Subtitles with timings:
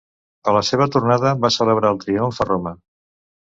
[0.51, 2.77] A la seva tornada va celebrar el triomf a Roma.